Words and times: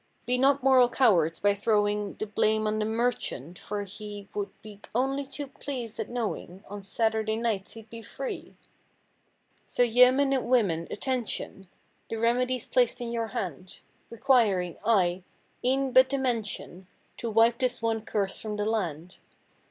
Be 0.25 0.39
not 0.39 0.63
moral 0.63 0.89
cowards 0.89 1.39
by 1.39 1.53
throwing 1.53 2.15
The 2.15 2.25
blame 2.25 2.65
on 2.65 2.79
the 2.79 2.85
merchant, 2.85 3.59
for 3.59 3.83
he 3.83 4.27
Would 4.33 4.49
be 4.63 4.81
only 4.95 5.23
too 5.27 5.45
pleased 5.45 5.99
at 5.99 6.09
knowing 6.09 6.63
On 6.67 6.81
Saturday 6.81 7.35
nights 7.35 7.73
he'd 7.73 7.87
be 7.91 8.01
free. 8.01 8.55
So, 9.67 9.83
yoemen 9.83 10.33
and 10.33 10.49
women, 10.49 10.87
attention! 10.89 11.67
The 12.09 12.15
remedy's 12.15 12.65
placed 12.65 12.99
in 12.99 13.11
your 13.11 13.27
hand; 13.27 13.77
Requiring, 14.09 14.79
aye, 14.83 15.21
e'en 15.63 15.91
but 15.91 16.09
the 16.09 16.17
mention 16.17 16.87
To 17.17 17.29
wipe 17.29 17.59
this 17.59 17.79
one 17.79 18.01
curse 18.03 18.39
from 18.39 18.55
the 18.55 18.65
land. 18.65 19.17